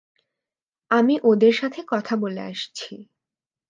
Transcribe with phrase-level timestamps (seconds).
[0.91, 2.91] আমি ওদের সাথে কথা বলে আসছি।